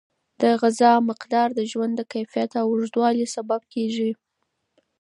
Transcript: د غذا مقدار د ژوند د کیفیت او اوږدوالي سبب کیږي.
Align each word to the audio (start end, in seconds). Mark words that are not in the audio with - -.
د 0.41 0.43
غذا 0.61 0.91
مقدار 1.09 1.49
د 1.55 1.59
ژوند 1.71 1.93
د 1.97 2.01
کیفیت 2.13 2.51
او 2.61 2.67
اوږدوالي 2.71 3.25
سبب 3.35 3.61
کیږي. 3.73 4.11